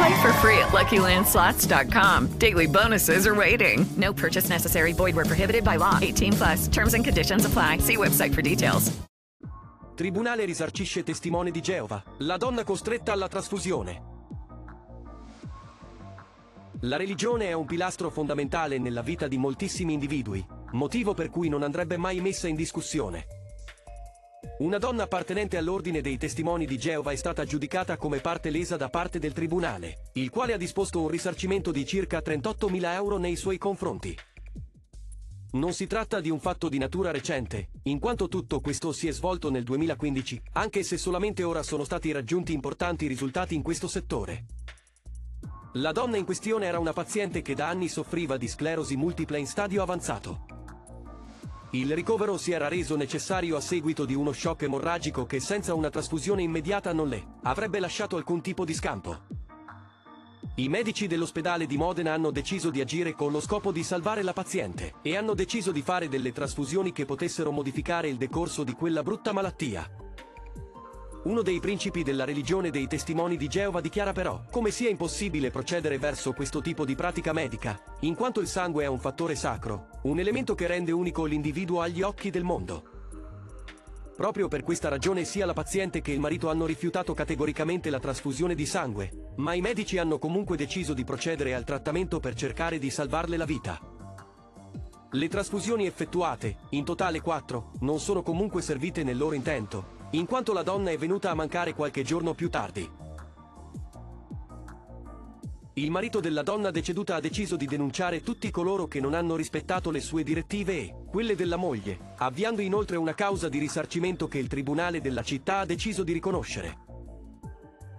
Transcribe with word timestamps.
Play 0.00 0.22
for 0.22 0.32
free 0.40 0.58
at 0.58 0.70
LuckyLandSlots.com. 0.72 2.38
Daily 2.38 2.66
bonuses 2.66 3.26
are 3.26 3.34
waiting. 3.34 3.84
No 3.96 4.14
purchase 4.14 4.48
necessary. 4.48 4.94
Void 4.94 5.14
where 5.14 5.26
prohibited 5.26 5.62
by 5.62 5.76
law. 5.76 5.98
18 6.00 6.32
plus. 6.32 6.68
Terms 6.68 6.94
and 6.94 7.04
conditions 7.04 7.44
apply. 7.44 7.78
See 7.80 7.98
website 7.98 8.32
for 8.32 8.40
details. 8.40 8.90
Tribunale 9.94 10.46
risarcisce 10.46 11.02
testimone 11.02 11.50
di 11.50 11.60
Geova. 11.60 12.02
La 12.20 12.38
donna 12.38 12.64
costretta 12.64 13.12
alla 13.12 13.28
trasfusione. 13.28 14.02
La 16.84 16.96
religione 16.96 17.48
è 17.48 17.52
un 17.52 17.66
pilastro 17.66 18.08
fondamentale 18.08 18.78
nella 18.78 19.02
vita 19.02 19.28
di 19.28 19.36
moltissimi 19.36 19.92
individui, 19.92 20.42
motivo 20.72 21.12
per 21.12 21.28
cui 21.28 21.50
non 21.50 21.62
andrebbe 21.62 21.98
mai 21.98 22.22
messa 22.22 22.48
in 22.48 22.54
discussione. 22.54 23.39
Una 24.60 24.76
donna 24.76 25.04
appartenente 25.04 25.56
all'ordine 25.56 26.02
dei 26.02 26.18
testimoni 26.18 26.66
di 26.66 26.76
Geova 26.76 27.12
è 27.12 27.16
stata 27.16 27.46
giudicata 27.46 27.96
come 27.96 28.20
parte 28.20 28.50
lesa 28.50 28.76
da 28.76 28.90
parte 28.90 29.18
del 29.18 29.32
tribunale, 29.32 30.10
il 30.14 30.28
quale 30.28 30.52
ha 30.52 30.58
disposto 30.58 31.00
un 31.00 31.08
risarcimento 31.08 31.70
di 31.70 31.86
circa 31.86 32.18
38.000 32.18 32.92
euro 32.92 33.16
nei 33.16 33.36
suoi 33.36 33.56
confronti. 33.56 34.14
Non 35.52 35.72
si 35.72 35.86
tratta 35.86 36.20
di 36.20 36.28
un 36.28 36.38
fatto 36.40 36.68
di 36.68 36.76
natura 36.76 37.10
recente, 37.10 37.70
in 37.84 37.98
quanto 37.98 38.28
tutto 38.28 38.60
questo 38.60 38.92
si 38.92 39.08
è 39.08 39.12
svolto 39.12 39.50
nel 39.50 39.64
2015, 39.64 40.42
anche 40.52 40.82
se 40.82 40.98
solamente 40.98 41.42
ora 41.42 41.62
sono 41.62 41.84
stati 41.84 42.12
raggiunti 42.12 42.52
importanti 42.52 43.06
risultati 43.06 43.54
in 43.54 43.62
questo 43.62 43.88
settore. 43.88 44.44
La 45.74 45.92
donna 45.92 46.18
in 46.18 46.26
questione 46.26 46.66
era 46.66 46.78
una 46.78 46.92
paziente 46.92 47.40
che 47.40 47.54
da 47.54 47.68
anni 47.68 47.88
soffriva 47.88 48.36
di 48.36 48.46
sclerosi 48.46 48.94
multipla 48.96 49.38
in 49.38 49.46
stadio 49.46 49.80
avanzato. 49.80 50.59
Il 51.72 51.94
ricovero 51.94 52.36
si 52.36 52.50
era 52.50 52.66
reso 52.66 52.96
necessario 52.96 53.56
a 53.56 53.60
seguito 53.60 54.04
di 54.04 54.14
uno 54.14 54.32
shock 54.32 54.62
emorragico 54.62 55.24
che 55.24 55.38
senza 55.38 55.72
una 55.72 55.88
trasfusione 55.88 56.42
immediata 56.42 56.92
non 56.92 57.08
le 57.08 57.24
avrebbe 57.42 57.78
lasciato 57.78 58.16
alcun 58.16 58.40
tipo 58.40 58.64
di 58.64 58.74
scampo. 58.74 59.18
I 60.56 60.68
medici 60.68 61.06
dell'ospedale 61.06 61.66
di 61.66 61.76
Modena 61.76 62.12
hanno 62.12 62.32
deciso 62.32 62.70
di 62.70 62.80
agire 62.80 63.14
con 63.14 63.30
lo 63.30 63.40
scopo 63.40 63.70
di 63.70 63.84
salvare 63.84 64.24
la 64.24 64.32
paziente 64.32 64.94
e 65.00 65.16
hanno 65.16 65.34
deciso 65.34 65.70
di 65.70 65.80
fare 65.80 66.08
delle 66.08 66.32
trasfusioni 66.32 66.90
che 66.90 67.04
potessero 67.04 67.52
modificare 67.52 68.08
il 68.08 68.16
decorso 68.16 68.64
di 68.64 68.72
quella 68.72 69.04
brutta 69.04 69.32
malattia. 69.32 69.99
Uno 71.22 71.42
dei 71.42 71.60
principi 71.60 72.02
della 72.02 72.24
religione 72.24 72.70
dei 72.70 72.86
testimoni 72.86 73.36
di 73.36 73.46
Geova 73.46 73.82
dichiara 73.82 74.12
però 74.12 74.42
come 74.50 74.70
sia 74.70 74.88
impossibile 74.88 75.50
procedere 75.50 75.98
verso 75.98 76.32
questo 76.32 76.62
tipo 76.62 76.86
di 76.86 76.94
pratica 76.94 77.34
medica, 77.34 77.78
in 78.00 78.14
quanto 78.14 78.40
il 78.40 78.46
sangue 78.46 78.84
è 78.84 78.86
un 78.86 78.98
fattore 78.98 79.34
sacro, 79.34 79.88
un 80.04 80.18
elemento 80.18 80.54
che 80.54 80.66
rende 80.66 80.92
unico 80.92 81.26
l'individuo 81.26 81.82
agli 81.82 82.00
occhi 82.00 82.30
del 82.30 82.42
mondo. 82.42 82.84
Proprio 84.16 84.48
per 84.48 84.62
questa 84.62 84.88
ragione 84.88 85.26
sia 85.26 85.44
la 85.44 85.52
paziente 85.52 86.00
che 86.00 86.12
il 86.12 86.20
marito 86.20 86.48
hanno 86.48 86.64
rifiutato 86.64 87.12
categoricamente 87.12 87.90
la 87.90 88.00
trasfusione 88.00 88.54
di 88.54 88.64
sangue, 88.64 89.32
ma 89.36 89.52
i 89.52 89.60
medici 89.60 89.98
hanno 89.98 90.18
comunque 90.18 90.56
deciso 90.56 90.94
di 90.94 91.04
procedere 91.04 91.54
al 91.54 91.64
trattamento 91.64 92.18
per 92.18 92.32
cercare 92.32 92.78
di 92.78 92.88
salvarle 92.88 93.36
la 93.36 93.44
vita. 93.44 93.78
Le 95.10 95.28
trasfusioni 95.28 95.84
effettuate, 95.84 96.56
in 96.70 96.84
totale 96.84 97.20
4, 97.20 97.72
non 97.80 97.98
sono 97.98 98.22
comunque 98.22 98.62
servite 98.62 99.02
nel 99.02 99.18
loro 99.18 99.34
intento, 99.34 99.98
in 100.10 100.26
quanto 100.26 100.52
la 100.52 100.62
donna 100.62 100.90
è 100.90 100.98
venuta 100.98 101.30
a 101.30 101.34
mancare 101.34 101.74
qualche 101.74 102.02
giorno 102.02 102.34
più 102.34 102.50
tardi. 102.50 102.98
Il 105.74 105.90
marito 105.90 106.18
della 106.18 106.42
donna 106.42 106.72
deceduta 106.72 107.14
ha 107.14 107.20
deciso 107.20 107.56
di 107.56 107.64
denunciare 107.64 108.22
tutti 108.22 108.50
coloro 108.50 108.88
che 108.88 109.00
non 109.00 109.14
hanno 109.14 109.36
rispettato 109.36 109.90
le 109.90 110.00
sue 110.00 110.24
direttive 110.24 110.72
e 110.72 110.94
quelle 111.08 111.36
della 111.36 111.56
moglie, 111.56 112.14
avviando 112.16 112.60
inoltre 112.60 112.96
una 112.96 113.14
causa 113.14 113.48
di 113.48 113.58
risarcimento 113.58 114.26
che 114.26 114.38
il 114.38 114.48
tribunale 114.48 115.00
della 115.00 115.22
città 115.22 115.60
ha 115.60 115.64
deciso 115.64 116.02
di 116.02 116.12
riconoscere. 116.12 116.76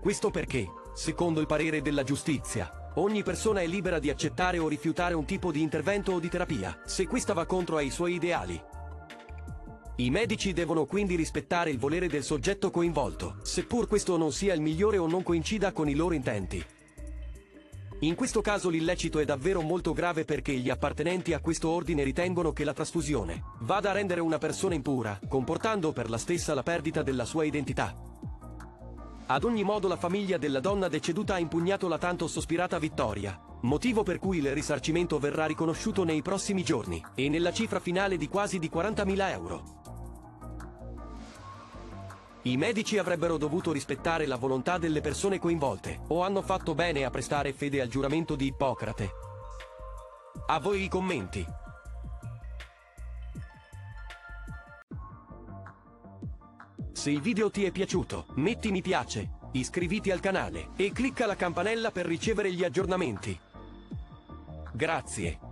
Questo 0.00 0.30
perché, 0.30 0.66
secondo 0.92 1.40
il 1.40 1.46
parere 1.46 1.80
della 1.82 2.02
giustizia, 2.02 2.90
ogni 2.96 3.22
persona 3.22 3.60
è 3.60 3.66
libera 3.66 4.00
di 4.00 4.10
accettare 4.10 4.58
o 4.58 4.66
rifiutare 4.66 5.14
un 5.14 5.24
tipo 5.24 5.52
di 5.52 5.62
intervento 5.62 6.12
o 6.12 6.18
di 6.18 6.28
terapia, 6.28 6.80
se 6.84 7.06
questa 7.06 7.32
va 7.32 7.46
contro 7.46 7.76
ai 7.76 7.90
suoi 7.90 8.14
ideali. 8.14 8.60
I 10.02 10.10
medici 10.10 10.52
devono 10.52 10.84
quindi 10.84 11.14
rispettare 11.14 11.70
il 11.70 11.78
volere 11.78 12.08
del 12.08 12.24
soggetto 12.24 12.72
coinvolto, 12.72 13.36
seppur 13.42 13.86
questo 13.86 14.16
non 14.16 14.32
sia 14.32 14.52
il 14.52 14.60
migliore 14.60 14.98
o 14.98 15.06
non 15.06 15.22
coincida 15.22 15.70
con 15.70 15.88
i 15.88 15.94
loro 15.94 16.12
intenti. 16.12 16.60
In 18.00 18.16
questo 18.16 18.40
caso 18.40 18.68
l'illecito 18.68 19.20
è 19.20 19.24
davvero 19.24 19.60
molto 19.60 19.92
grave 19.92 20.24
perché 20.24 20.54
gli 20.54 20.70
appartenenti 20.70 21.34
a 21.34 21.38
questo 21.38 21.68
ordine 21.68 22.02
ritengono 22.02 22.52
che 22.52 22.64
la 22.64 22.72
trasfusione 22.72 23.44
vada 23.60 23.90
a 23.90 23.92
rendere 23.92 24.20
una 24.20 24.38
persona 24.38 24.74
impura, 24.74 25.20
comportando 25.28 25.92
per 25.92 26.10
la 26.10 26.18
stessa 26.18 26.52
la 26.52 26.64
perdita 26.64 27.04
della 27.04 27.24
sua 27.24 27.44
identità. 27.44 27.96
Ad 29.26 29.44
ogni 29.44 29.62
modo 29.62 29.86
la 29.86 29.96
famiglia 29.96 30.36
della 30.36 30.58
donna 30.58 30.88
deceduta 30.88 31.34
ha 31.34 31.38
impugnato 31.38 31.86
la 31.86 31.98
tanto 31.98 32.26
sospirata 32.26 32.80
vittoria, 32.80 33.40
motivo 33.60 34.02
per 34.02 34.18
cui 34.18 34.38
il 34.38 34.52
risarcimento 34.52 35.20
verrà 35.20 35.46
riconosciuto 35.46 36.02
nei 36.02 36.22
prossimi 36.22 36.64
giorni, 36.64 37.00
e 37.14 37.28
nella 37.28 37.52
cifra 37.52 37.78
finale 37.78 38.16
di 38.16 38.26
quasi 38.26 38.58
di 38.58 38.68
40.000 38.68 39.30
euro. 39.30 39.81
I 42.44 42.56
medici 42.56 42.98
avrebbero 42.98 43.36
dovuto 43.36 43.70
rispettare 43.70 44.26
la 44.26 44.34
volontà 44.34 44.76
delle 44.76 45.00
persone 45.00 45.38
coinvolte, 45.38 46.00
o 46.08 46.22
hanno 46.22 46.42
fatto 46.42 46.74
bene 46.74 47.04
a 47.04 47.10
prestare 47.10 47.52
fede 47.52 47.80
al 47.80 47.86
giuramento 47.86 48.34
di 48.34 48.46
Ippocrate. 48.46 49.10
A 50.46 50.58
voi 50.58 50.82
i 50.82 50.88
commenti. 50.88 51.46
Se 56.90 57.10
il 57.10 57.20
video 57.20 57.48
ti 57.50 57.64
è 57.64 57.70
piaciuto, 57.70 58.26
metti 58.34 58.72
mi 58.72 58.82
piace, 58.82 59.38
iscriviti 59.52 60.10
al 60.10 60.20
canale 60.20 60.70
e 60.74 60.90
clicca 60.90 61.26
la 61.26 61.36
campanella 61.36 61.92
per 61.92 62.06
ricevere 62.06 62.52
gli 62.52 62.64
aggiornamenti. 62.64 63.38
Grazie. 64.72 65.51